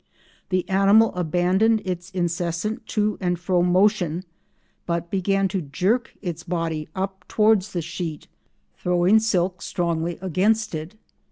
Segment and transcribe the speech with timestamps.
[0.49, 4.23] The animal abandoned its incessant to and fro motion
[4.87, 8.25] but began to jerk its body up towards the sheet,
[8.79, 10.95] throwing silk strongly against it.